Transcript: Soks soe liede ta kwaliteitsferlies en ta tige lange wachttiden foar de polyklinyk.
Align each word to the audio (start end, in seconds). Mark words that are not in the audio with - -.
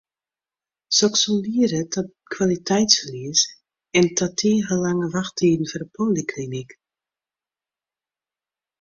Soks 0.99 1.21
soe 1.25 1.35
liede 1.47 1.81
ta 1.95 2.01
kwaliteitsferlies 2.33 3.41
en 3.99 4.05
ta 4.17 4.27
tige 4.39 4.75
lange 4.85 5.05
wachttiden 5.15 5.65
foar 5.69 5.81
de 5.83 5.87
polyklinyk. 5.95 6.69